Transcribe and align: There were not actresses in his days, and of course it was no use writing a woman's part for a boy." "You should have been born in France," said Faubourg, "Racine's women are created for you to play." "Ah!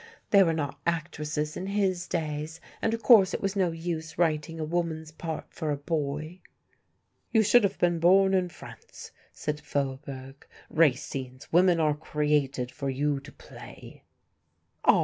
There 0.31 0.45
were 0.47 0.53
not 0.53 0.79
actresses 0.87 1.55
in 1.55 1.67
his 1.67 2.07
days, 2.07 2.59
and 2.81 2.95
of 2.95 3.03
course 3.03 3.35
it 3.35 3.39
was 3.41 3.55
no 3.55 3.71
use 3.71 4.17
writing 4.17 4.59
a 4.59 4.63
woman's 4.65 5.11
part 5.11 5.53
for 5.53 5.69
a 5.69 5.77
boy." 5.77 6.41
"You 7.31 7.43
should 7.43 7.63
have 7.63 7.77
been 7.77 7.99
born 7.99 8.33
in 8.33 8.49
France," 8.49 9.11
said 9.31 9.59
Faubourg, 9.61 10.47
"Racine's 10.71 11.51
women 11.53 11.79
are 11.79 11.93
created 11.95 12.71
for 12.71 12.89
you 12.89 13.19
to 13.19 13.31
play." 13.31 14.03
"Ah! 14.85 14.99